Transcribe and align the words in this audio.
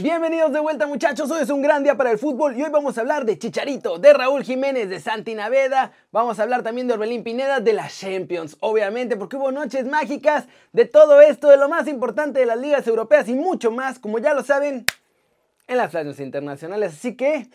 Bienvenidos 0.00 0.50
de 0.54 0.60
vuelta 0.60 0.86
muchachos, 0.86 1.30
hoy 1.30 1.42
es 1.42 1.50
un 1.50 1.60
gran 1.60 1.82
día 1.82 1.94
para 1.98 2.10
el 2.10 2.18
fútbol 2.18 2.56
y 2.56 2.62
hoy 2.62 2.70
vamos 2.70 2.96
a 2.96 3.02
hablar 3.02 3.26
de 3.26 3.38
Chicharito, 3.38 3.98
de 3.98 4.14
Raúl 4.14 4.42
Jiménez, 4.42 4.88
de 4.88 4.98
Santi 4.98 5.34
Naveda, 5.34 5.92
vamos 6.10 6.38
a 6.38 6.44
hablar 6.44 6.62
también 6.62 6.88
de 6.88 6.94
Orbelín 6.94 7.22
Pineda, 7.22 7.60
de 7.60 7.74
las 7.74 8.00
Champions, 8.00 8.56
obviamente 8.60 9.18
porque 9.18 9.36
hubo 9.36 9.52
noches 9.52 9.84
mágicas, 9.84 10.46
de 10.72 10.86
todo 10.86 11.20
esto, 11.20 11.50
de 11.50 11.58
lo 11.58 11.68
más 11.68 11.88
importante 11.88 12.40
de 12.40 12.46
las 12.46 12.58
ligas 12.58 12.86
europeas 12.86 13.28
y 13.28 13.34
mucho 13.34 13.70
más, 13.70 13.98
como 13.98 14.18
ya 14.18 14.32
lo 14.32 14.42
saben, 14.42 14.86
en 15.66 15.76
las 15.76 15.90
playas 15.90 16.18
internacionales, 16.20 16.94
así 16.94 17.14
que... 17.14 17.50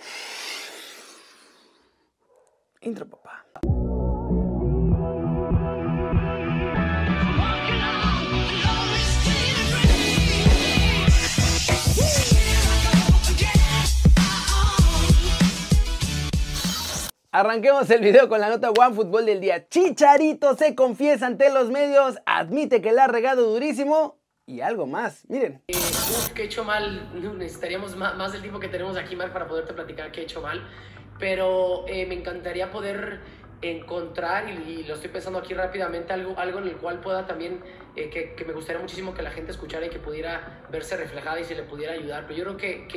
Intro 2.82 3.10
papá. 3.10 3.47
Arranquemos 17.38 17.88
el 17.92 18.02
video 18.02 18.28
con 18.28 18.42
la 18.42 18.50
nota 18.50 18.72
One 18.72 18.96
Fútbol 18.96 19.28
del 19.28 19.40
día. 19.40 19.70
Chicharito 19.70 20.56
se 20.56 20.74
confiesa 20.74 21.28
ante 21.28 21.54
los 21.54 21.70
medios, 21.70 22.16
admite 22.26 22.82
que 22.82 22.92
la 22.92 23.04
ha 23.04 23.08
regado 23.08 23.52
durísimo 23.52 24.20
y 24.48 24.62
algo 24.62 24.88
más. 24.88 25.24
Miren. 25.30 25.62
Eh, 25.68 25.78
uf, 25.78 26.30
que 26.30 26.42
he 26.42 26.46
hecho 26.46 26.64
mal. 26.64 27.12
Necesitaríamos 27.38 27.96
más, 27.96 28.32
del 28.32 28.42
tiempo 28.42 28.60
que 28.60 28.70
tenemos 28.70 28.98
aquí, 28.98 29.16
Marc, 29.16 29.34
para 29.34 29.48
poderte 29.48 29.76
platicar 29.76 30.12
que 30.12 30.22
he 30.22 30.24
hecho 30.24 30.42
mal. 30.42 30.68
Pero 31.20 31.86
eh, 31.88 32.08
me 32.08 32.16
encantaría 32.16 32.72
poder 32.72 33.20
encontrar, 33.62 34.50
y, 34.50 34.84
lo 34.84 34.94
estoy 34.94 35.10
pensando 35.10 35.40
aquí 35.40 35.54
rápidamente, 35.54 36.14
algo, 36.14 36.38
algo 36.38 36.60
en 36.60 36.68
el 36.68 36.78
cual 36.78 37.00
pueda 37.00 37.26
también, 37.26 37.62
eh, 37.96 38.10
que, 38.10 38.34
que, 38.34 38.46
me 38.46 38.54
gustaría 38.54 38.80
muchísimo 38.80 39.14
que 39.14 39.24
la 39.24 39.32
gente 39.32 39.52
escuchara 39.52 39.86
y 39.86 39.90
que 39.90 40.00
pudiera 40.00 40.66
verse 40.72 40.96
reflejada 40.96 41.40
y 41.40 41.44
se 41.44 41.56
le 41.56 41.64
pudiera 41.64 41.94
ayudar. 41.94 42.26
Pero 42.28 42.38
yo 42.38 42.44
creo 42.44 42.58
que, 42.58 42.88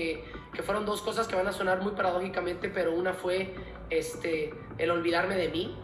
que, 0.53 0.63
fueron 0.63 0.85
dos 0.85 1.01
cosas 1.01 1.27
que 1.27 1.37
van 1.37 1.47
a 1.47 1.53
sonar 1.53 1.81
muy 1.81 1.93
paradójicamente, 1.93 2.69
pero 2.69 2.93
una 2.93 3.15
fue 3.15 3.55
este, 3.89 4.53
el 4.77 4.91
olvidarme 4.91 5.37
de 5.37 5.49
mí, 5.49 5.79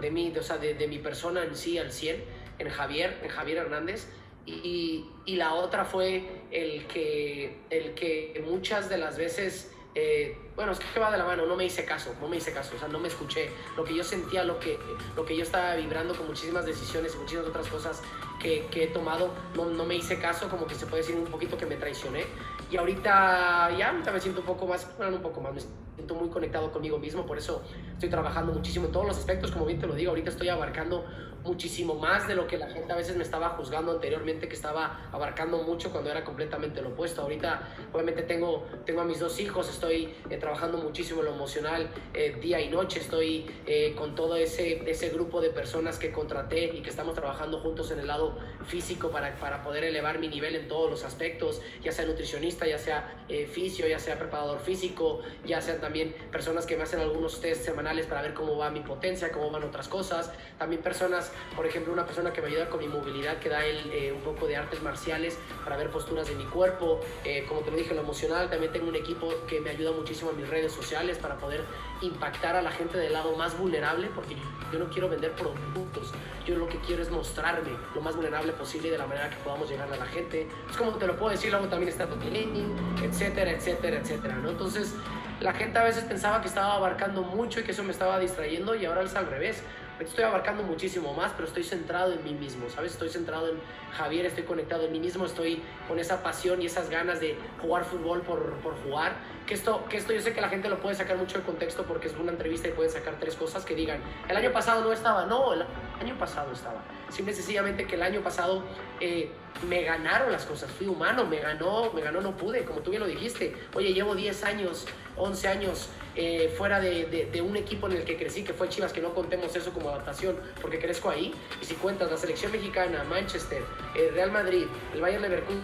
de 0.00 0.10
mí, 0.10 0.34
o 0.36 0.42
sea, 0.42 0.58
de, 0.58 0.74
de 0.74 0.88
mi 0.88 0.98
persona 0.98 1.44
en 1.44 1.54
sí 1.54 1.78
al 1.78 1.92
100, 1.92 2.24
en 2.58 2.68
Javier, 2.68 3.18
en 3.22 3.28
Javier 3.28 3.58
Hernández. 3.58 4.08
Y, 4.46 5.04
y 5.26 5.36
la 5.36 5.54
otra 5.54 5.84
fue 5.84 6.24
el 6.50 6.86
que, 6.86 7.58
el 7.70 7.94
que 7.94 8.42
muchas 8.46 8.88
de 8.88 8.96
las 8.96 9.18
veces 9.18 9.72
eh, 10.00 10.36
bueno, 10.54 10.72
es 10.72 10.78
que 10.78 11.00
va 11.00 11.10
de 11.10 11.18
la 11.18 11.24
mano, 11.24 11.44
no 11.46 11.56
me 11.56 11.64
hice 11.64 11.84
caso, 11.84 12.14
no 12.20 12.28
me 12.28 12.36
hice 12.36 12.52
caso, 12.52 12.76
o 12.76 12.78
sea, 12.78 12.86
no 12.86 13.00
me 13.00 13.08
escuché. 13.08 13.50
Lo 13.76 13.82
que 13.82 13.94
yo 13.94 14.04
sentía, 14.04 14.44
lo 14.44 14.60
que, 14.60 14.78
lo 15.16 15.24
que 15.24 15.36
yo 15.36 15.42
estaba 15.42 15.74
vibrando 15.74 16.14
con 16.14 16.26
muchísimas 16.28 16.64
decisiones 16.64 17.14
y 17.14 17.18
muchísimas 17.18 17.48
otras 17.48 17.66
cosas 17.66 18.02
que, 18.40 18.66
que 18.70 18.84
he 18.84 18.86
tomado, 18.86 19.34
no, 19.56 19.64
no, 19.66 19.84
me 19.84 19.96
hice 19.96 20.20
caso, 20.20 20.48
como 20.48 20.68
que 20.68 20.76
se 20.76 20.86
puede 20.86 21.02
decir 21.02 21.16
un 21.16 21.26
poquito 21.26 21.58
que 21.58 21.66
me 21.66 21.74
traicioné. 21.74 22.26
Y 22.70 22.76
ahorita 22.76 23.70
ya, 23.78 23.90
ahorita 23.90 24.12
me 24.12 24.20
siento 24.20 24.40
un 24.40 24.46
poco 24.46 24.66
más, 24.66 24.86
bueno, 24.98 25.16
un 25.16 25.22
poco 25.22 25.40
más, 25.40 25.54
me 25.54 25.60
siento 25.60 26.14
muy 26.14 26.28
conectado 26.28 26.70
conmigo 26.70 26.98
mismo, 26.98 27.24
por 27.24 27.38
eso 27.38 27.62
estoy 27.92 28.10
trabajando 28.10 28.52
muchísimo 28.52 28.86
en 28.86 28.92
todos 28.92 29.06
los 29.06 29.18
aspectos, 29.18 29.50
como 29.50 29.66
bien 29.66 29.78
te 29.78 29.86
lo 29.86 29.94
digo, 29.94 30.10
ahorita 30.10 30.30
estoy 30.30 30.48
abarcando 30.48 31.04
muchísimo 31.44 31.94
más 31.94 32.26
de 32.28 32.34
lo 32.34 32.46
que 32.46 32.58
la 32.58 32.68
gente 32.68 32.92
a 32.92 32.96
veces 32.96 33.16
me 33.16 33.22
estaba 33.22 33.50
juzgando 33.50 33.92
anteriormente, 33.92 34.48
que 34.48 34.54
estaba 34.54 35.08
abarcando 35.12 35.58
mucho 35.62 35.90
cuando 35.90 36.10
era 36.10 36.24
completamente 36.24 36.82
lo 36.82 36.90
opuesto. 36.90 37.22
Ahorita, 37.22 37.62
obviamente, 37.92 38.22
tengo, 38.22 38.66
tengo 38.84 39.00
a 39.00 39.04
mis 39.04 39.20
dos 39.20 39.38
hijos, 39.40 39.68
estoy 39.68 40.14
eh, 40.30 40.36
trabajando 40.36 40.78
muchísimo 40.78 41.20
en 41.20 41.26
lo 41.26 41.34
emocional 41.34 41.88
eh, 42.14 42.36
día 42.40 42.60
y 42.60 42.68
noche, 42.68 43.00
estoy 43.00 43.46
eh, 43.66 43.94
con 43.96 44.14
todo 44.14 44.36
ese, 44.36 44.88
ese 44.90 45.08
grupo 45.10 45.40
de 45.40 45.50
personas 45.50 45.98
que 45.98 46.12
contraté 46.12 46.64
y 46.64 46.82
que 46.82 46.90
estamos 46.90 47.14
trabajando 47.14 47.60
juntos 47.60 47.90
en 47.90 48.00
el 48.00 48.06
lado 48.06 48.36
físico 48.66 49.10
para, 49.10 49.36
para 49.36 49.62
poder 49.62 49.84
elevar 49.84 50.18
mi 50.18 50.28
nivel 50.28 50.54
en 50.56 50.68
todos 50.68 50.90
los 50.90 51.04
aspectos, 51.04 51.62
ya 51.82 51.92
sea 51.92 52.04
nutricionista, 52.04 52.57
ya 52.66 52.78
sea 52.78 53.14
fisio, 53.52 53.86
ya 53.86 53.98
sea 53.98 54.18
preparador 54.18 54.58
físico, 54.58 55.20
ya 55.44 55.60
sean 55.60 55.80
también 55.80 56.14
personas 56.32 56.64
que 56.64 56.76
me 56.76 56.84
hacen 56.84 57.00
algunos 57.00 57.42
test 57.42 57.62
semanales 57.62 58.06
para 58.06 58.22
ver 58.22 58.32
cómo 58.32 58.56
va 58.56 58.70
mi 58.70 58.80
potencia, 58.80 59.30
cómo 59.30 59.50
van 59.50 59.64
otras 59.64 59.86
cosas, 59.86 60.32
también 60.58 60.82
personas 60.82 61.30
por 61.56 61.66
ejemplo, 61.66 61.92
una 61.92 62.06
persona 62.06 62.32
que 62.32 62.40
me 62.40 62.48
ayuda 62.48 62.68
con 62.68 62.80
mi 62.80 62.88
movilidad, 62.88 63.38
que 63.38 63.48
da 63.48 63.64
él 63.64 63.90
eh, 63.92 64.12
un 64.12 64.20
poco 64.20 64.46
de 64.46 64.56
artes 64.56 64.82
marciales 64.82 65.38
para 65.64 65.76
ver 65.76 65.90
posturas 65.90 66.28
de 66.28 66.34
mi 66.34 66.44
cuerpo. 66.44 67.00
Eh, 67.24 67.44
como 67.48 67.60
te 67.60 67.70
lo 67.70 67.76
dije, 67.76 67.94
lo 67.94 68.02
emocional, 68.02 68.48
también 68.48 68.72
tengo 68.72 68.88
un 68.88 68.96
equipo 68.96 69.32
que 69.46 69.60
me 69.60 69.70
ayuda 69.70 69.92
muchísimo 69.92 70.30
en 70.30 70.38
mis 70.38 70.48
redes 70.48 70.72
sociales 70.72 71.18
para 71.18 71.36
poder 71.36 71.64
impactar 72.00 72.56
a 72.56 72.62
la 72.62 72.70
gente 72.70 72.98
del 72.98 73.12
lado 73.12 73.34
más 73.36 73.58
vulnerable, 73.58 74.08
porque 74.14 74.36
yo 74.72 74.78
no 74.78 74.88
quiero 74.88 75.08
vender 75.08 75.32
productos, 75.32 76.12
yo 76.46 76.56
lo 76.56 76.68
que 76.68 76.78
quiero 76.78 77.02
es 77.02 77.10
mostrarme 77.10 77.70
lo 77.94 78.00
más 78.00 78.14
vulnerable 78.14 78.52
posible 78.52 78.90
de 78.90 78.98
la 78.98 79.06
manera 79.06 79.30
que 79.30 79.36
podamos 79.36 79.68
llegar 79.68 79.92
a 79.92 79.96
la 79.96 80.06
gente. 80.06 80.46
Es 80.70 80.76
como 80.76 80.92
te 80.92 81.06
lo 81.06 81.16
puedo 81.16 81.32
decir, 81.32 81.50
luego 81.50 81.66
también 81.68 81.88
está 81.88 82.06
training, 82.48 82.74
etcétera, 83.02 83.50
etcétera, 83.50 83.98
etcétera, 83.98 84.36
¿no? 84.36 84.50
Entonces, 84.50 84.94
la 85.40 85.52
gente 85.52 85.78
a 85.78 85.84
veces 85.84 86.04
pensaba 86.04 86.40
que 86.40 86.48
estaba 86.48 86.74
abarcando 86.74 87.22
mucho 87.22 87.60
y 87.60 87.62
que 87.62 87.72
eso 87.72 87.84
me 87.84 87.92
estaba 87.92 88.18
distrayendo 88.18 88.74
y 88.74 88.84
ahora 88.84 89.02
es 89.02 89.14
al 89.14 89.26
revés 89.26 89.62
estoy 90.04 90.24
abarcando 90.24 90.62
muchísimo 90.62 91.12
más, 91.14 91.32
pero 91.32 91.48
estoy 91.48 91.64
centrado 91.64 92.12
en 92.12 92.22
mí 92.22 92.32
mismo, 92.32 92.68
¿sabes? 92.70 92.92
Estoy 92.92 93.08
centrado 93.08 93.48
en 93.48 93.56
Javier, 93.92 94.26
estoy 94.26 94.44
conectado 94.44 94.86
en 94.86 94.92
mí 94.92 95.00
mismo, 95.00 95.24
estoy 95.24 95.62
con 95.86 95.98
esa 95.98 96.22
pasión 96.22 96.62
y 96.62 96.66
esas 96.66 96.88
ganas 96.90 97.20
de 97.20 97.36
jugar 97.60 97.84
fútbol 97.84 98.22
por, 98.22 98.54
por 98.58 98.74
jugar. 98.82 99.16
Que 99.46 99.54
esto, 99.54 99.84
que 99.88 99.96
esto 99.96 100.12
yo 100.12 100.20
sé 100.20 100.32
que 100.32 100.40
la 100.40 100.48
gente 100.48 100.68
lo 100.68 100.78
puede 100.78 100.94
sacar 100.94 101.16
mucho 101.16 101.38
de 101.38 101.44
contexto 101.44 101.84
porque 101.84 102.08
es 102.08 102.14
una 102.16 102.32
entrevista 102.32 102.68
y 102.68 102.72
pueden 102.72 102.92
sacar 102.92 103.16
tres 103.18 103.34
cosas 103.34 103.64
que 103.64 103.74
digan, 103.74 104.00
el 104.28 104.36
año 104.36 104.52
pasado 104.52 104.84
no 104.84 104.92
estaba, 104.92 105.26
no, 105.26 105.52
año 106.00 106.18
pasado 106.18 106.52
estaba. 106.52 106.82
Simple 107.10 107.32
y 107.32 107.36
sencillamente 107.36 107.86
que 107.86 107.94
el 107.94 108.02
año 108.02 108.20
pasado 108.22 108.62
eh, 109.00 109.30
me 109.68 109.82
ganaron 109.82 110.30
las 110.30 110.44
cosas, 110.44 110.70
fui 110.70 110.86
humano, 110.86 111.24
me 111.24 111.38
ganó, 111.38 111.92
me 111.92 112.00
ganó, 112.00 112.20
no 112.20 112.36
pude, 112.36 112.64
como 112.64 112.80
tú 112.80 112.90
bien 112.90 113.02
lo 113.02 113.08
dijiste. 113.08 113.54
Oye, 113.74 113.92
llevo 113.92 114.14
10 114.14 114.44
años, 114.44 114.86
11 115.16 115.48
años 115.48 115.88
eh, 116.14 116.52
fuera 116.56 116.80
de, 116.80 117.28
de, 117.32 117.42
un 117.42 117.56
equipo 117.56 117.86
en 117.86 117.94
el 117.94 118.04
que 118.04 118.16
crecí, 118.16 118.42
que 118.42 118.52
fue 118.52 118.68
Chivas, 118.68 118.92
que 118.92 119.00
no 119.00 119.14
contemos 119.14 119.54
eso 119.54 119.72
como 119.72 119.88
adaptación, 119.88 120.36
porque 120.60 120.78
crezco 120.78 121.10
ahí. 121.10 121.32
Y 121.60 121.64
si 121.64 121.74
cuentas 121.74 122.10
la 122.10 122.16
selección 122.16 122.52
mexicana, 122.52 123.04
Manchester, 123.04 123.62
el 123.94 124.14
Real 124.14 124.32
Madrid, 124.32 124.66
el 124.94 125.00
Bayern 125.00 125.22
Leverkusen, 125.22 125.62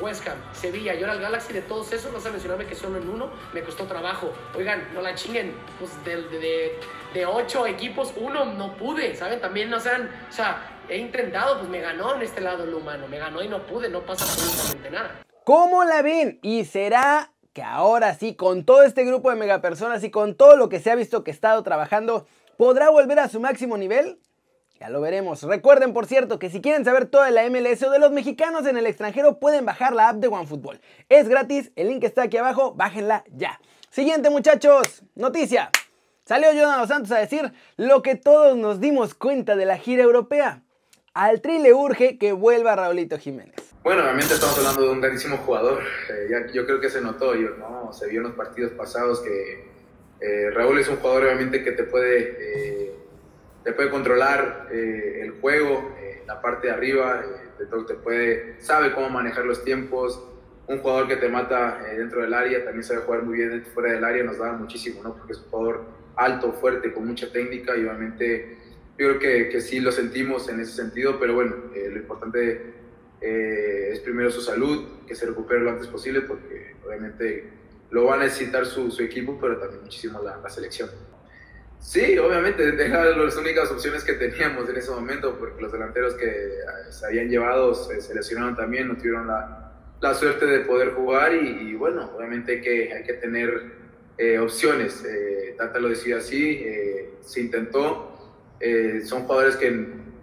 West 0.00 0.26
Ham, 0.26 0.38
Sevilla 0.52 0.94
y 0.94 1.00
ahora 1.00 1.14
el 1.14 1.20
Galaxy, 1.20 1.52
de 1.52 1.62
todos 1.62 1.92
esos, 1.92 2.12
no 2.12 2.18
a 2.18 2.32
mencionarme 2.32 2.66
que 2.66 2.74
solo 2.74 2.98
en 2.98 3.08
uno 3.08 3.30
me 3.52 3.62
costó 3.62 3.84
trabajo. 3.84 4.32
Oigan, 4.56 4.88
no 4.94 5.00
la 5.00 5.14
chinguen, 5.14 5.54
pues 5.78 5.92
de, 6.04 6.22
de, 6.38 6.78
de 7.14 7.26
ocho 7.26 7.66
equipos, 7.66 8.12
uno 8.16 8.44
no 8.46 8.76
pude, 8.76 9.14
¿saben? 9.14 9.40
También 9.40 9.59
no 9.66 9.80
sean, 9.80 10.10
o 10.28 10.32
sea, 10.32 10.62
he 10.88 10.98
intentado, 10.98 11.58
pues 11.58 11.68
me 11.68 11.80
ganó 11.80 12.14
en 12.14 12.22
este 12.22 12.40
lado 12.40 12.64
el 12.64 12.74
humano, 12.74 13.06
me 13.08 13.18
ganó 13.18 13.42
y 13.42 13.48
no 13.48 13.66
pude, 13.66 13.88
no 13.88 14.00
pasa 14.04 14.24
absolutamente 14.24 14.90
nada. 14.90 15.22
¿Cómo 15.44 15.84
la 15.84 16.02
ven? 16.02 16.38
¿Y 16.42 16.64
será 16.64 17.32
que 17.52 17.62
ahora 17.62 18.14
sí, 18.14 18.34
con 18.34 18.64
todo 18.64 18.82
este 18.82 19.04
grupo 19.04 19.30
de 19.30 19.36
megapersonas 19.36 20.04
y 20.04 20.10
con 20.10 20.34
todo 20.34 20.56
lo 20.56 20.68
que 20.68 20.80
se 20.80 20.90
ha 20.90 20.94
visto 20.94 21.24
que 21.24 21.30
ha 21.30 21.34
estado 21.34 21.62
trabajando, 21.62 22.26
podrá 22.56 22.90
volver 22.90 23.18
a 23.18 23.28
su 23.28 23.40
máximo 23.40 23.76
nivel? 23.76 24.18
Ya 24.78 24.88
lo 24.88 25.00
veremos. 25.00 25.42
Recuerden, 25.42 25.92
por 25.92 26.06
cierto, 26.06 26.38
que 26.38 26.48
si 26.48 26.62
quieren 26.62 26.84
saber 26.84 27.06
todo 27.06 27.24
de 27.24 27.32
la 27.32 27.48
MLS 27.50 27.82
o 27.82 27.90
de 27.90 27.98
los 27.98 28.12
mexicanos 28.12 28.66
en 28.66 28.78
el 28.78 28.86
extranjero, 28.86 29.38
pueden 29.38 29.66
bajar 29.66 29.92
la 29.92 30.08
app 30.08 30.16
de 30.16 30.28
OneFootball. 30.28 30.80
Es 31.08 31.28
gratis, 31.28 31.70
el 31.76 31.88
link 31.88 32.04
está 32.04 32.22
aquí 32.22 32.38
abajo, 32.38 32.72
bájenla 32.74 33.24
ya. 33.28 33.60
Siguiente, 33.90 34.30
muchachos, 34.30 35.02
noticia. 35.14 35.70
Salió 36.30 36.52
Jonathan 36.52 36.86
Santos 36.86 37.10
a 37.10 37.18
decir 37.18 37.50
lo 37.76 38.02
que 38.02 38.14
todos 38.14 38.56
nos 38.56 38.78
dimos 38.78 39.14
cuenta 39.14 39.56
de 39.56 39.66
la 39.66 39.78
gira 39.78 40.04
europea. 40.04 40.62
Al 41.12 41.40
Tri 41.40 41.58
le 41.58 41.74
urge 41.74 42.18
que 42.18 42.30
vuelva 42.30 42.76
Raulito 42.76 43.18
Jiménez. 43.18 43.56
Bueno, 43.82 44.02
obviamente 44.04 44.34
estamos 44.34 44.56
hablando 44.58 44.82
de 44.82 44.90
un 44.90 45.00
grandísimo 45.00 45.38
jugador. 45.38 45.82
Eh, 46.08 46.50
yo 46.54 46.66
creo 46.66 46.80
que 46.80 46.88
se 46.88 47.00
notó, 47.00 47.34
yo, 47.34 47.56
¿no? 47.56 47.92
se 47.92 48.06
vio 48.06 48.20
en 48.20 48.28
los 48.28 48.36
partidos 48.36 48.70
pasados 48.74 49.18
que 49.22 49.72
eh, 50.20 50.50
Raúl 50.52 50.78
es 50.78 50.86
un 50.86 50.98
jugador 50.98 51.24
obviamente 51.24 51.64
que 51.64 51.72
te 51.72 51.82
puede, 51.82 52.36
eh, 52.38 52.94
te 53.64 53.72
puede 53.72 53.90
controlar 53.90 54.68
el 54.70 55.32
juego, 55.40 55.96
la 56.28 56.40
parte 56.40 56.68
de 56.68 56.74
arriba, 56.74 57.24
te, 57.58 57.64
te 57.64 57.94
puede, 57.94 58.54
sabe 58.60 58.94
cómo 58.94 59.10
manejar 59.10 59.46
los 59.46 59.64
tiempos. 59.64 60.22
Un 60.68 60.78
jugador 60.78 61.08
que 61.08 61.16
te 61.16 61.28
mata 61.28 61.80
dentro 61.96 62.22
del 62.22 62.32
área, 62.34 62.64
también 62.64 62.84
sabe 62.84 63.00
jugar 63.00 63.24
muy 63.24 63.36
bien 63.36 63.64
fuera 63.74 63.94
del 63.94 64.04
área, 64.04 64.22
nos 64.22 64.38
da 64.38 64.52
muchísimo, 64.52 65.02
¿no? 65.02 65.16
porque 65.16 65.32
es 65.32 65.40
un 65.40 65.50
jugador 65.50 65.98
alto, 66.16 66.52
fuerte, 66.52 66.92
con 66.92 67.06
mucha 67.06 67.30
técnica 67.32 67.76
y 67.76 67.80
obviamente 67.80 68.58
yo 69.00 69.06
creo 69.08 69.18
que, 69.18 69.48
que 69.48 69.60
sí 69.62 69.80
lo 69.80 69.92
sentimos 69.92 70.48
en 70.50 70.60
ese 70.60 70.72
sentido, 70.72 71.18
pero 71.18 71.34
bueno, 71.34 71.56
eh, 71.74 71.88
lo 71.90 71.96
importante 72.00 72.74
eh, 73.20 73.90
es 73.92 74.00
primero 74.00 74.30
su 74.30 74.42
salud, 74.42 75.06
que 75.06 75.14
se 75.14 75.24
recupere 75.24 75.60
lo 75.60 75.70
antes 75.70 75.86
posible, 75.86 76.20
porque 76.20 76.76
obviamente 76.86 77.48
lo 77.90 78.04
va 78.04 78.16
a 78.16 78.18
necesitar 78.18 78.66
su, 78.66 78.90
su 78.90 79.02
equipo, 79.02 79.38
pero 79.40 79.58
también 79.58 79.82
muchísimo 79.82 80.22
la, 80.22 80.36
la, 80.36 80.50
selección. 80.50 80.90
Sí, 81.78 82.18
obviamente, 82.18 82.72
deja 82.72 83.04
las 83.04 83.36
únicas 83.36 83.70
opciones 83.70 84.04
que 84.04 84.12
teníamos 84.12 84.68
en 84.68 84.76
ese 84.76 84.90
momento, 84.90 85.38
porque 85.38 85.62
los 85.62 85.72
delanteros 85.72 86.14
que 86.14 86.26
eh, 86.26 86.58
se 86.90 87.06
habían 87.06 87.28
llevado 87.28 87.74
se 87.74 88.02
seleccionaron 88.02 88.54
también, 88.54 88.88
no 88.88 88.96
tuvieron 88.96 89.26
la, 89.26 89.72
la 90.00 90.14
suerte 90.14 90.44
de 90.44 90.60
poder 90.60 90.90
jugar 90.90 91.34
y, 91.34 91.70
y, 91.70 91.74
bueno, 91.74 92.10
obviamente 92.16 92.52
hay 92.52 92.60
que, 92.60 92.92
hay 92.92 93.02
que 93.02 93.14
tener 93.14 93.79
opciones. 94.42 95.02
Tata 95.56 95.78
lo 95.78 95.88
decía 95.88 96.18
así, 96.18 96.64
se 97.20 97.40
intentó, 97.40 98.10
eh, 98.60 99.00
son 99.06 99.22
jugadores 99.22 99.56
que 99.56 99.70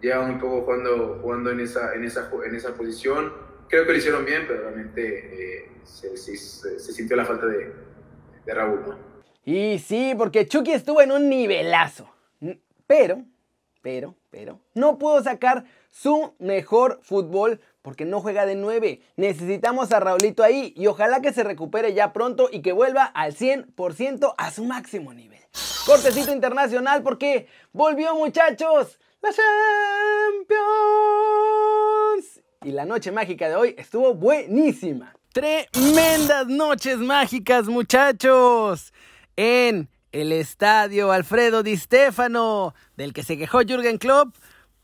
llevan 0.01 0.31
un 0.31 0.39
poco 0.39 0.61
jugando, 0.61 1.19
jugando 1.21 1.51
en, 1.51 1.59
esa, 1.59 1.95
en, 1.95 2.03
esa, 2.03 2.29
en 2.45 2.55
esa 2.55 2.75
posición. 2.75 3.33
creo 3.67 3.85
que 3.85 3.91
lo 3.91 3.97
hicieron 3.97 4.25
bien, 4.25 4.45
pero 4.47 4.61
realmente 4.61 5.63
eh, 5.63 5.71
se, 5.83 6.15
sintió 6.79 7.17
la 7.17 7.25
falta 7.25 7.47
de, 7.47 7.73
de 8.45 8.53
Raúl. 8.53 8.95
Y 9.43 9.79
sí, 9.79 10.13
porque 10.15 10.47
Chucky 10.47 10.71
estuvo 10.71 11.01
en 11.01 11.11
un 11.11 11.29
nivelazo. 11.29 12.09
Pero, 12.85 13.23
pero, 13.81 14.15
pero, 14.29 14.61
no 14.75 14.97
pudo 14.97 15.21
sacar 15.23 15.65
su 15.89 16.33
mejor 16.39 16.99
fútbol 17.01 17.59
porque 17.87 18.03
no 18.03 18.19
juega 18.19 18.45
de 18.45 18.55
9. 18.55 18.99
Necesitamos 19.15 19.93
a 19.93 20.01
Raulito 20.01 20.43
ahí 20.43 20.73
y 20.75 20.87
ojalá 20.87 21.21
que 21.21 21.31
se 21.31 21.45
recupere 21.45 21.93
ya 21.93 22.11
pronto 22.11 22.49
y 22.51 22.61
que 22.61 22.73
vuelva 22.73 23.05
al 23.05 23.33
100% 23.33 24.33
a 24.37 24.51
su 24.51 24.65
máximo 24.65 25.13
nivel. 25.13 25.39
Cortecito 25.85 26.33
internacional 26.33 27.01
porque 27.01 27.47
volvió 27.71 28.13
muchachos 28.13 28.99
la 29.21 29.29
Champions. 29.31 29.47
Y 32.65 32.73
la 32.73 32.83
noche 32.83 33.13
mágica 33.13 33.47
de 33.47 33.55
hoy 33.55 33.73
estuvo 33.77 34.13
buenísima. 34.13 35.15
Tremendas 35.31 36.47
noches 36.47 36.97
mágicas 36.97 37.67
muchachos. 37.67 38.93
En 39.37 39.87
el 40.11 40.33
estadio 40.33 41.13
Alfredo 41.13 41.63
Di 41.63 41.77
Stefano, 41.77 42.75
del 42.97 43.13
que 43.13 43.23
se 43.23 43.37
quejó 43.37 43.61
Jürgen 43.61 43.97
Klopp, 43.97 44.35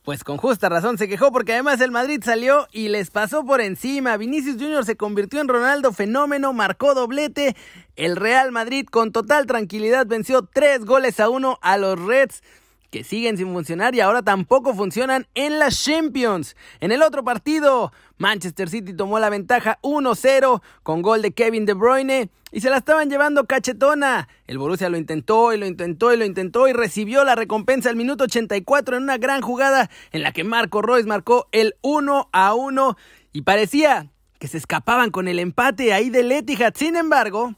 pues 0.03 0.23
con 0.23 0.37
justa 0.37 0.67
razón 0.67 0.97
se 0.97 1.07
quejó 1.07 1.31
porque 1.31 1.53
además 1.53 1.79
el 1.79 1.91
Madrid 1.91 2.21
salió 2.23 2.67
y 2.71 2.89
les 2.89 3.09
pasó 3.09 3.45
por 3.45 3.61
encima. 3.61 4.17
Vinicius 4.17 4.57
Jr. 4.61 4.85
se 4.85 4.97
convirtió 4.97 5.39
en 5.39 5.47
Ronaldo 5.47 5.93
fenómeno, 5.93 6.51
marcó 6.51 6.93
doblete. 6.93 7.55
El 7.95 8.17
Real 8.17 8.51
Madrid 8.51 8.85
con 8.89 9.11
total 9.11 9.45
tranquilidad 9.45 10.05
venció 10.05 10.43
tres 10.43 10.83
goles 10.83 11.19
a 11.19 11.29
uno 11.29 11.57
a 11.61 11.77
los 11.77 11.99
Reds 11.99 12.43
que 12.93 13.03
siguen 13.03 13.37
sin 13.37 13.51
funcionar 13.51 13.95
y 13.95 14.01
ahora 14.01 14.21
tampoco 14.21 14.75
funcionan 14.75 15.25
en 15.33 15.57
las 15.57 15.83
Champions. 15.83 16.55
En 16.79 16.91
el 16.91 17.01
otro 17.01 17.23
partido, 17.23 17.91
Manchester 18.19 18.69
City 18.69 18.93
tomó 18.93 19.17
la 19.17 19.31
ventaja 19.31 19.79
1-0 19.81 20.61
con 20.83 21.01
gol 21.01 21.23
de 21.23 21.31
Kevin 21.31 21.65
De 21.65 21.73
Bruyne 21.73 22.29
y 22.51 22.61
se 22.61 22.69
la 22.69 22.77
estaban 22.77 23.09
llevando 23.09 23.47
cachetona. 23.47 24.27
El 24.45 24.59
Borussia 24.59 24.89
lo 24.89 24.97
intentó 24.97 25.53
y 25.53 25.57
lo 25.57 25.65
intentó 25.65 26.13
y 26.13 26.17
lo 26.17 26.23
intentó 26.23 26.67
y 26.67 26.73
recibió 26.73 27.23
la 27.23 27.33
recompensa 27.33 27.89
al 27.89 27.95
minuto 27.95 28.25
84 28.25 28.97
en 28.97 29.01
una 29.03 29.17
gran 29.17 29.41
jugada 29.41 29.89
en 30.11 30.21
la 30.21 30.31
que 30.31 30.43
Marco 30.43 30.83
Royce 30.83 31.07
marcó 31.07 31.47
el 31.51 31.73
1 31.81 32.29
1 32.31 32.97
y 33.31 33.41
parecía 33.41 34.11
que 34.37 34.47
se 34.47 34.59
escapaban 34.59 35.09
con 35.09 35.27
el 35.27 35.39
empate 35.39 35.93
ahí 35.93 36.11
del 36.11 36.31
Etihad. 36.31 36.75
Sin 36.75 36.95
embargo, 36.95 37.55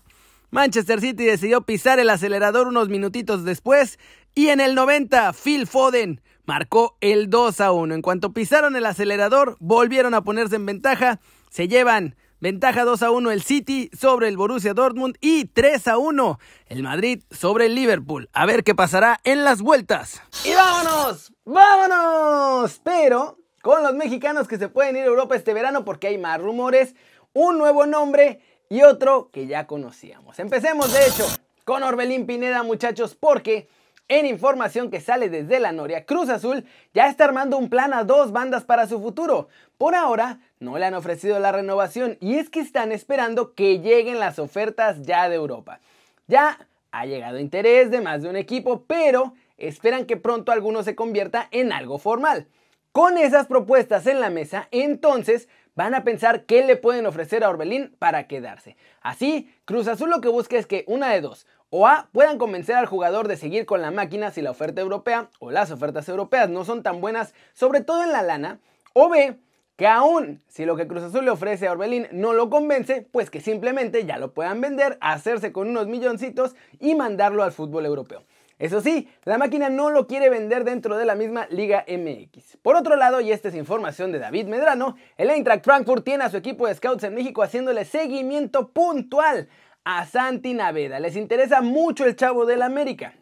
Manchester 0.49 1.01
City 1.01 1.25
decidió 1.25 1.63
pisar 1.63 1.99
el 1.99 2.09
acelerador 2.09 2.69
unos 2.69 2.87
minutitos 2.87 3.43
después 3.43 3.99
y 4.35 4.49
en 4.49 4.59
el 4.59 4.75
90, 4.75 5.31
Phil 5.31 5.65
Foden 5.65 6.21
marcó 6.43 6.97
el 6.99 7.29
2 7.29 7.61
a 7.61 7.71
1. 7.71 7.95
En 7.95 8.01
cuanto 8.01 8.33
pisaron 8.33 8.75
el 8.75 8.85
acelerador, 8.85 9.55
volvieron 9.59 10.13
a 10.13 10.23
ponerse 10.23 10.57
en 10.57 10.65
ventaja. 10.65 11.19
Se 11.49 11.69
llevan 11.69 12.17
ventaja 12.41 12.83
2 12.83 13.01
a 13.01 13.11
1 13.11 13.31
el 13.31 13.41
City 13.41 13.89
sobre 13.97 14.27
el 14.27 14.35
Borussia 14.35 14.73
Dortmund 14.73 15.15
y 15.21 15.45
3 15.45 15.87
a 15.87 15.97
1 15.97 16.37
el 16.67 16.83
Madrid 16.83 17.23
sobre 17.31 17.67
el 17.67 17.75
Liverpool. 17.75 18.29
A 18.33 18.45
ver 18.45 18.65
qué 18.65 18.75
pasará 18.75 19.21
en 19.23 19.45
las 19.45 19.61
vueltas. 19.61 20.21
Y 20.43 20.53
vámonos, 20.53 21.31
vámonos. 21.45 22.81
Pero 22.83 23.39
con 23.61 23.83
los 23.83 23.93
mexicanos 23.93 24.47
que 24.47 24.57
se 24.57 24.67
pueden 24.67 24.97
ir 24.97 25.03
a 25.03 25.07
Europa 25.07 25.35
este 25.35 25.53
verano 25.53 25.85
porque 25.85 26.07
hay 26.07 26.17
más 26.17 26.41
rumores, 26.41 26.93
un 27.33 27.57
nuevo 27.57 27.85
nombre 27.85 28.41
y 28.69 28.81
otro 28.83 29.29
que 29.31 29.47
ya 29.47 29.65
conocíamos. 29.65 30.39
Empecemos 30.39 30.91
de 30.91 31.07
hecho 31.07 31.25
con 31.63 31.83
Orbelín 31.83 32.25
Pineda 32.27 32.63
muchachos 32.63 33.15
porque 33.15 33.69
en 34.07 34.25
información 34.25 34.91
que 34.91 35.01
sale 35.01 35.29
desde 35.29 35.59
la 35.59 35.71
Noria, 35.71 36.05
Cruz 36.05 36.29
Azul 36.29 36.65
ya 36.93 37.07
está 37.07 37.25
armando 37.25 37.57
un 37.57 37.69
plan 37.69 37.93
a 37.93 38.03
dos 38.03 38.31
bandas 38.31 38.63
para 38.63 38.87
su 38.87 39.01
futuro. 39.01 39.47
Por 39.77 39.95
ahora 39.95 40.39
no 40.59 40.77
le 40.77 40.85
han 40.85 40.93
ofrecido 40.93 41.39
la 41.39 41.51
renovación 41.51 42.17
y 42.19 42.35
es 42.35 42.49
que 42.49 42.59
están 42.59 42.91
esperando 42.91 43.53
que 43.53 43.79
lleguen 43.79 44.19
las 44.19 44.37
ofertas 44.37 45.01
ya 45.01 45.27
de 45.27 45.35
Europa. 45.35 45.79
Ya 46.27 46.67
ha 46.91 47.05
llegado 47.05 47.39
interés 47.39 47.91
de 47.91 48.01
más 48.01 48.21
de 48.21 48.29
un 48.29 48.35
equipo, 48.35 48.83
pero 48.87 49.33
esperan 49.57 50.05
que 50.05 50.17
pronto 50.17 50.51
alguno 50.51 50.83
se 50.83 50.95
convierta 50.95 51.47
en 51.51 51.71
algo 51.71 51.97
formal. 51.97 52.47
Con 52.91 53.17
esas 53.17 53.47
propuestas 53.47 54.07
en 54.07 54.21
la 54.21 54.29
mesa, 54.29 54.69
entonces 54.71 55.49
van 55.75 55.93
a 55.93 56.03
pensar 56.03 56.45
qué 56.45 56.65
le 56.65 56.77
pueden 56.77 57.05
ofrecer 57.05 57.43
a 57.43 57.49
Orbelín 57.49 57.95
para 57.99 58.27
quedarse. 58.27 58.77
Así, 59.01 59.53
Cruz 59.65 59.87
Azul 59.87 60.09
lo 60.09 60.21
que 60.21 60.29
busca 60.29 60.57
es 60.57 60.65
que 60.65 60.83
una 60.87 61.09
de 61.11 61.21
dos, 61.21 61.45
o 61.69 61.87
A, 61.87 62.09
puedan 62.11 62.37
convencer 62.37 62.75
al 62.75 62.85
jugador 62.85 63.27
de 63.27 63.37
seguir 63.37 63.65
con 63.65 63.81
la 63.81 63.91
máquina 63.91 64.31
si 64.31 64.41
la 64.41 64.51
oferta 64.51 64.81
europea 64.81 65.29
o 65.39 65.51
las 65.51 65.71
ofertas 65.71 66.07
europeas 66.07 66.49
no 66.49 66.63
son 66.63 66.83
tan 66.83 67.01
buenas, 67.01 67.33
sobre 67.53 67.81
todo 67.81 68.03
en 68.03 68.11
la 68.11 68.21
lana, 68.21 68.59
o 68.93 69.09
B, 69.09 69.37
que 69.75 69.87
aún 69.87 70.41
si 70.47 70.63
lo 70.63 70.77
que 70.77 70.87
Cruz 70.87 71.03
Azul 71.03 71.25
le 71.25 71.31
ofrece 71.31 71.67
a 71.67 71.73
Orbelín 71.73 72.07
no 72.11 72.31
lo 72.31 72.49
convence, 72.49 73.05
pues 73.11 73.29
que 73.29 73.41
simplemente 73.41 74.05
ya 74.05 74.17
lo 74.17 74.33
puedan 74.33 74.61
vender, 74.61 74.97
hacerse 75.01 75.51
con 75.51 75.69
unos 75.69 75.87
milloncitos 75.87 76.55
y 76.79 76.95
mandarlo 76.95 77.43
al 77.43 77.51
fútbol 77.51 77.85
europeo. 77.85 78.23
Eso 78.57 78.79
sí, 78.79 79.09
la 79.25 79.37
máquina 79.37 79.69
no 79.69 79.89
lo 79.89 80.07
quiere 80.07 80.29
vender 80.29 80.63
dentro 80.63 80.95
de 80.95 81.03
la 81.03 81.15
misma 81.15 81.45
Liga 81.49 81.83
MX. 81.89 82.57
Por 82.61 82.77
otro 82.77 82.95
lado, 82.95 83.19
y 83.19 83.33
esta 83.33 83.49
es 83.49 83.55
información 83.55 84.13
de 84.13 84.19
David 84.19 84.47
Medrano, 84.47 84.95
el 85.17 85.29
Eintracht 85.29 85.65
Frankfurt 85.65 86.05
tiene 86.05 86.23
a 86.23 86.29
su 86.29 86.37
equipo 86.37 86.65
de 86.65 86.75
scouts 86.75 87.03
en 87.03 87.15
México 87.15 87.43
haciéndole 87.43 87.83
seguimiento 87.83 88.69
puntual 88.69 89.49
a 89.83 90.05
Santi 90.05 90.53
Naveda. 90.53 91.01
Les 91.01 91.17
interesa 91.17 91.61
mucho 91.61 92.05
el 92.05 92.15
chavo 92.15 92.45
del 92.45 92.61
América. 92.61 93.13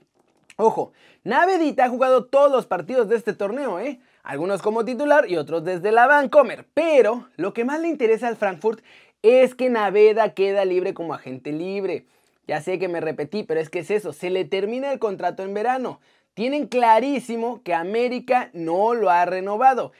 Ojo, 0.55 0.93
Navedita 1.23 1.85
ha 1.85 1.89
jugado 1.89 2.25
todos 2.25 2.51
los 2.51 2.67
partidos 2.67 3.09
de 3.09 3.15
este 3.15 3.33
torneo, 3.33 3.79
¿eh? 3.79 3.99
Algunos 4.21 4.61
como 4.61 4.85
titular 4.85 5.29
y 5.29 5.37
otros 5.37 5.63
desde 5.63 5.91
la 5.91 6.05
Vancomer. 6.05 6.67
Pero 6.75 7.27
lo 7.37 7.53
que 7.53 7.65
más 7.65 7.81
le 7.81 7.87
interesa 7.87 8.27
al 8.27 8.37
Frankfurt 8.37 8.81
es 9.23 9.55
que 9.55 9.69
Naveda 9.69 10.33
queda 10.33 10.63
libre 10.63 10.93
como 10.93 11.13
agente 11.13 11.51
libre. 11.51 12.05
Ya 12.47 12.61
sé 12.61 12.79
que 12.79 12.87
me 12.87 13.01
repetí, 13.01 13.43
pero 13.43 13.59
es 13.59 13.69
que 13.69 13.79
es 13.79 13.91
eso, 13.91 14.13
se 14.13 14.29
le 14.29 14.45
termina 14.45 14.91
el 14.91 14.99
contrato 14.99 15.43
en 15.43 15.53
verano. 15.53 15.99
Tienen 16.33 16.67
clarísimo 16.67 17.61
que 17.63 17.73
América 17.73 18.49
no 18.53 18.93
lo 18.93 19.09
ha 19.09 19.25
renovado. 19.25 19.91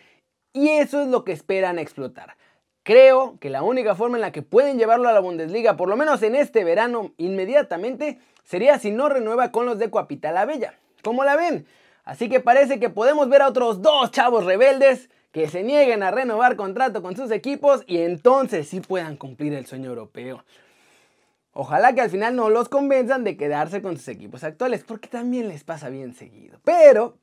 Y 0.51 0.69
eso 0.69 1.01
es 1.01 1.07
lo 1.07 1.23
que 1.23 1.31
esperan 1.31 1.79
explotar. 1.79 2.35
Creo 2.83 3.37
que 3.39 3.49
la 3.49 3.63
única 3.63 3.95
forma 3.95 4.17
en 4.17 4.21
la 4.21 4.31
que 4.31 4.41
pueden 4.41 4.77
llevarlo 4.77 5.07
a 5.07 5.13
la 5.13 5.21
Bundesliga, 5.21 5.77
por 5.77 5.87
lo 5.87 5.95
menos 5.95 6.21
en 6.21 6.35
este 6.35 6.63
verano 6.63 7.13
inmediatamente, 7.17 8.19
sería 8.43 8.77
si 8.77 8.91
no 8.91 9.07
renueva 9.07 9.51
con 9.51 9.65
los 9.65 9.79
de 9.79 9.89
Coapita 9.89 10.31
la 10.31 10.45
Bella. 10.45 10.73
¿Cómo 11.01 11.23
la 11.23 11.37
ven? 11.37 11.65
Así 12.03 12.27
que 12.27 12.41
parece 12.41 12.79
que 12.79 12.89
podemos 12.89 13.29
ver 13.29 13.41
a 13.41 13.47
otros 13.47 13.81
dos 13.81 14.11
chavos 14.11 14.45
rebeldes 14.45 15.09
que 15.31 15.47
se 15.47 15.63
nieguen 15.63 16.03
a 16.03 16.11
renovar 16.11 16.57
contrato 16.57 17.01
con 17.01 17.15
sus 17.15 17.31
equipos 17.31 17.83
y 17.87 17.99
entonces 17.99 18.67
sí 18.67 18.81
puedan 18.81 19.15
cumplir 19.15 19.53
el 19.53 19.65
sueño 19.65 19.89
europeo. 19.89 20.43
Ojalá 21.53 21.93
que 21.93 22.01
al 22.01 22.09
final 22.09 22.35
no 22.35 22.49
los 22.49 22.67
convenzan 22.67 23.23
de 23.23 23.37
quedarse 23.37 23.81
con 23.81 23.95
sus 23.97 24.07
equipos 24.07 24.43
actuales, 24.43 24.83
porque 24.83 25.07
también 25.07 25.47
les 25.47 25.63
pasa 25.63 25.89
bien 25.89 26.15
seguido. 26.15 26.59
Pero 26.63 27.17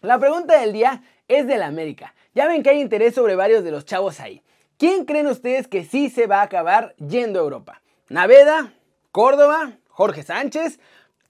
la 0.00 0.18
pregunta 0.18 0.58
del 0.58 0.72
día 0.72 1.02
es 1.28 1.46
del 1.46 1.62
América. 1.62 2.14
Ya 2.34 2.46
ven 2.46 2.62
que 2.62 2.70
hay 2.70 2.80
interés 2.80 3.14
sobre 3.14 3.36
varios 3.36 3.64
de 3.64 3.70
los 3.70 3.84
chavos 3.84 4.18
ahí. 4.20 4.42
¿Quién 4.78 5.04
creen 5.04 5.26
ustedes 5.26 5.68
que 5.68 5.84
sí 5.84 6.10
se 6.10 6.26
va 6.26 6.40
a 6.40 6.44
acabar 6.44 6.94
yendo 6.96 7.38
a 7.38 7.42
Europa? 7.42 7.82
¿Naveda? 8.08 8.72
¿Córdoba? 9.12 9.72
¿Jorge 9.88 10.22
Sánchez? 10.22 10.78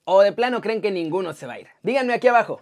¿O 0.05 0.21
de 0.21 0.31
plano 0.31 0.61
creen 0.61 0.81
que 0.81 0.91
ninguno 0.91 1.33
se 1.33 1.47
va 1.47 1.53
a 1.53 1.59
ir? 1.59 1.67
Díganme 1.83 2.13
aquí 2.13 2.27
abajo. 2.27 2.61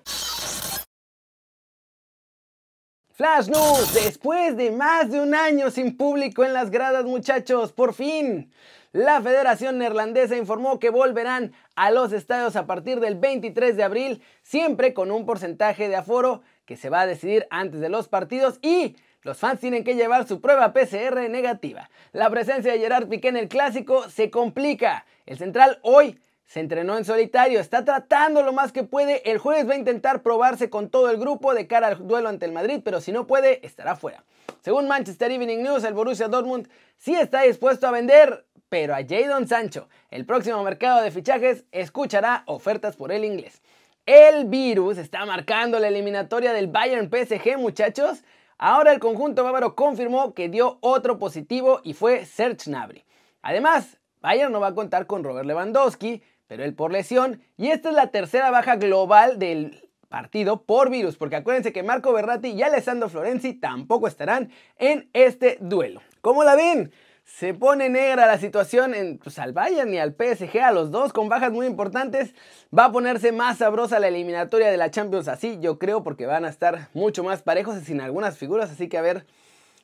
Flash 3.11 3.47
News, 3.47 3.93
después 3.93 4.57
de 4.57 4.71
más 4.71 5.09
de 5.09 5.21
un 5.21 5.33
año 5.33 5.71
sin 5.71 5.95
público 5.95 6.43
en 6.43 6.53
las 6.53 6.69
gradas 6.69 7.05
muchachos, 7.05 7.71
por 7.71 7.93
fin, 7.93 8.51
la 8.95 9.21
Federación 9.21 9.77
Neerlandesa 9.77 10.37
informó 10.37 10.79
que 10.79 10.89
volverán 10.89 11.51
a 11.75 11.91
los 11.91 12.13
estadios 12.13 12.55
a 12.55 12.65
partir 12.65 13.01
del 13.01 13.15
23 13.15 13.75
de 13.75 13.83
abril, 13.83 14.23
siempre 14.41 14.93
con 14.93 15.11
un 15.11 15.25
porcentaje 15.25 15.89
de 15.89 15.97
aforo 15.97 16.43
que 16.63 16.77
se 16.77 16.89
va 16.89 17.01
a 17.01 17.05
decidir 17.05 17.45
antes 17.49 17.81
de 17.81 17.89
los 17.89 18.07
partidos 18.07 18.57
y 18.61 18.95
los 19.21 19.37
fans 19.37 19.59
tienen 19.59 19.83
que 19.83 19.95
llevar 19.95 20.25
su 20.25 20.39
prueba 20.39 20.71
PCR 20.71 21.29
negativa. 21.29 21.89
La 22.13 22.29
presencia 22.29 22.71
de 22.71 22.79
Gerard 22.79 23.09
Piqué 23.09 23.27
en 23.27 23.35
el 23.35 23.49
clásico 23.49 24.09
se 24.09 24.29
complica. 24.29 25.05
El 25.25 25.39
central 25.39 25.79
hoy 25.81 26.21
se 26.45 26.61
entrenó 26.61 26.97
en 26.97 27.03
solitario, 27.03 27.59
está 27.59 27.83
tratando 27.83 28.43
lo 28.43 28.53
más 28.53 28.71
que 28.71 28.83
puede. 28.83 29.29
El 29.29 29.39
jueves 29.39 29.67
va 29.67 29.73
a 29.73 29.77
intentar 29.77 30.21
probarse 30.21 30.69
con 30.69 30.89
todo 30.89 31.09
el 31.09 31.17
grupo 31.17 31.53
de 31.53 31.67
cara 31.67 31.87
al 31.87 32.07
duelo 32.07 32.29
ante 32.29 32.45
el 32.45 32.53
Madrid, 32.53 32.79
pero 32.81 33.01
si 33.01 33.11
no 33.11 33.27
puede, 33.27 33.59
estará 33.65 33.97
fuera. 33.97 34.23
Según 34.61 34.87
Manchester 34.87 35.29
Evening 35.33 35.63
News, 35.63 35.83
el 35.83 35.93
Borussia 35.93 36.29
Dortmund 36.29 36.69
sí 36.95 37.13
está 37.13 37.41
dispuesto 37.41 37.87
a 37.87 37.91
vender, 37.91 38.45
pero 38.75 38.93
a 38.93 39.05
Jadon 39.07 39.47
Sancho. 39.47 39.87
El 40.11 40.25
próximo 40.25 40.61
mercado 40.61 41.01
de 41.01 41.09
fichajes 41.09 41.63
escuchará 41.71 42.43
ofertas 42.45 42.97
por 42.97 43.13
el 43.13 43.23
inglés. 43.23 43.61
El 44.05 44.47
virus 44.49 44.97
está 44.97 45.25
marcando 45.25 45.79
la 45.79 45.87
eliminatoria 45.87 46.51
del 46.51 46.67
Bayern 46.67 47.09
PSG, 47.09 47.57
muchachos. 47.57 48.25
Ahora 48.57 48.91
el 48.91 48.99
conjunto 48.99 49.45
bávaro 49.45 49.75
confirmó 49.75 50.33
que 50.33 50.49
dio 50.49 50.77
otro 50.81 51.17
positivo 51.19 51.79
y 51.85 51.93
fue 51.93 52.25
Serge 52.25 52.69
Gnabry. 52.69 53.05
Además, 53.41 53.97
Bayern 54.19 54.51
no 54.51 54.59
va 54.59 54.67
a 54.67 54.75
contar 54.75 55.07
con 55.07 55.23
Robert 55.23 55.47
Lewandowski, 55.47 56.21
pero 56.45 56.65
él 56.65 56.75
por 56.75 56.91
lesión, 56.91 57.41
y 57.55 57.69
esta 57.69 57.87
es 57.87 57.95
la 57.95 58.07
tercera 58.07 58.51
baja 58.51 58.75
global 58.75 59.39
del 59.39 59.89
partido 60.09 60.63
por 60.63 60.89
virus, 60.89 61.15
porque 61.15 61.37
acuérdense 61.37 61.71
que 61.71 61.81
Marco 61.81 62.11
Berratti 62.11 62.49
y 62.49 62.61
Alessandro 62.61 63.07
Florenzi 63.07 63.53
tampoco 63.53 64.09
estarán 64.09 64.51
en 64.77 65.09
este 65.13 65.59
duelo. 65.61 66.01
¿Cómo 66.19 66.43
la 66.43 66.55
ven? 66.55 66.91
Se 67.25 67.55
pone 67.55 67.89
negra 67.89 68.27
la 68.27 68.37
situación 68.37 68.93
en, 68.93 69.17
pues, 69.17 69.39
al 69.39 69.51
Bayern 69.51 69.91
y 69.91 69.97
al 69.97 70.13
PSG, 70.13 70.59
a 70.61 70.71
los 70.71 70.91
dos 70.91 71.11
con 71.11 71.27
bajas 71.27 71.51
muy 71.51 71.65
importantes. 71.65 72.35
Va 72.77 72.85
a 72.85 72.91
ponerse 72.91 73.31
más 73.31 73.57
sabrosa 73.57 73.99
la 73.99 74.07
eliminatoria 74.07 74.69
de 74.69 74.77
la 74.77 74.91
Champions 74.91 75.27
así, 75.27 75.57
yo 75.59 75.79
creo, 75.79 76.03
porque 76.03 76.27
van 76.27 76.45
a 76.45 76.49
estar 76.49 76.89
mucho 76.93 77.23
más 77.23 77.41
parejos 77.41 77.77
y 77.81 77.85
sin 77.85 77.99
algunas 77.99 78.37
figuras. 78.37 78.69
Así 78.69 78.87
que 78.87 78.99
a 78.99 79.01
ver, 79.01 79.25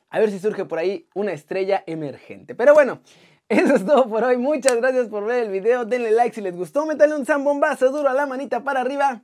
a 0.08 0.20
ver 0.20 0.30
si 0.30 0.38
surge 0.38 0.64
por 0.64 0.78
ahí 0.78 1.08
una 1.14 1.32
estrella 1.32 1.82
emergente. 1.86 2.54
Pero 2.54 2.74
bueno, 2.74 3.00
eso 3.48 3.74
es 3.74 3.84
todo 3.84 4.08
por 4.08 4.22
hoy. 4.22 4.36
Muchas 4.36 4.76
gracias 4.76 5.08
por 5.08 5.24
ver 5.24 5.42
el 5.42 5.50
video. 5.50 5.84
Denle 5.84 6.12
like 6.12 6.36
si 6.36 6.42
les 6.42 6.56
gustó. 6.56 6.86
Métanle 6.86 7.16
un 7.16 7.26
zambombazo 7.26 7.90
duro 7.90 8.08
a 8.08 8.14
la 8.14 8.24
manita 8.24 8.62
para 8.62 8.80
arriba. 8.82 9.22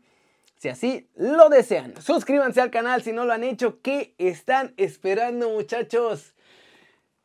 Si 0.57 0.69
así 0.69 1.09
lo 1.15 1.49
desean. 1.49 1.95
Suscríbanse 2.03 2.61
al 2.61 2.73
canal 2.73 3.01
si 3.01 3.13
no 3.13 3.25
lo 3.25 3.33
han 3.33 3.45
hecho. 3.45 3.81
¿Qué 3.81 4.17
están 4.19 4.75
esperando 4.77 5.51
muchachos? 5.51 6.35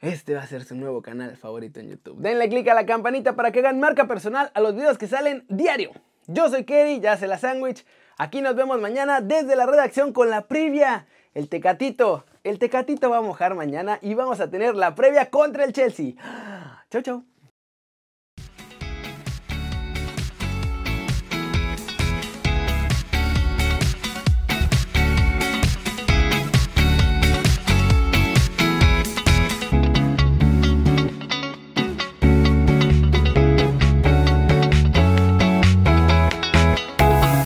Este 0.03 0.33
va 0.35 0.41
a 0.41 0.47
ser 0.47 0.65
su 0.65 0.75
nuevo 0.75 1.01
canal 1.01 1.37
favorito 1.37 1.79
en 1.79 1.87
YouTube. 1.87 2.19
Denle 2.19 2.49
click 2.49 2.67
a 2.67 2.73
la 2.73 2.85
campanita 2.85 3.37
para 3.37 3.53
que 3.53 3.59
hagan 3.59 3.79
marca 3.79 4.05
personal 4.05 4.51
a 4.53 4.59
los 4.59 4.75
videos 4.75 4.97
que 4.97 5.07
salen 5.07 5.45
diario. 5.47 5.91
Yo 6.27 6.49
soy 6.49 6.65
Kerry, 6.65 6.99
ya 6.99 7.15
se 7.15 7.25
la 7.25 7.37
sándwich. 7.37 7.85
Aquí 8.17 8.41
nos 8.41 8.53
vemos 8.53 8.81
mañana 8.81 9.21
desde 9.21 9.55
la 9.55 9.65
redacción 9.65 10.11
con 10.11 10.29
la 10.29 10.41
previa. 10.41 11.07
El 11.33 11.47
Tecatito, 11.47 12.25
el 12.43 12.59
Tecatito 12.59 13.09
va 13.09 13.19
a 13.19 13.21
mojar 13.21 13.55
mañana 13.55 13.97
y 14.01 14.13
vamos 14.13 14.41
a 14.41 14.49
tener 14.49 14.75
la 14.75 14.93
previa 14.93 15.29
contra 15.29 15.63
el 15.63 15.71
Chelsea. 15.71 16.15
Chau, 16.91 17.01
chau. 17.01 17.23